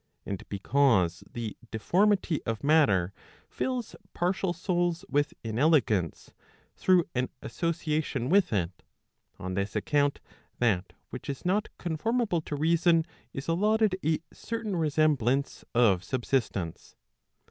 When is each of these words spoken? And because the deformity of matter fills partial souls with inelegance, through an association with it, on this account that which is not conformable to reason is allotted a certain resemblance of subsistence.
And 0.25 0.41
because 0.49 1.23
the 1.31 1.55
deformity 1.69 2.41
of 2.43 2.63
matter 2.63 3.13
fills 3.51 3.95
partial 4.15 4.51
souls 4.51 5.05
with 5.07 5.35
inelegance, 5.43 6.33
through 6.75 7.07
an 7.13 7.29
association 7.43 8.27
with 8.27 8.51
it, 8.51 8.81
on 9.37 9.53
this 9.53 9.75
account 9.75 10.19
that 10.57 10.93
which 11.11 11.29
is 11.29 11.45
not 11.45 11.69
conformable 11.77 12.41
to 12.41 12.55
reason 12.55 13.05
is 13.31 13.47
allotted 13.47 13.95
a 14.03 14.17
certain 14.33 14.75
resemblance 14.75 15.63
of 15.75 16.03
subsistence. 16.03 16.95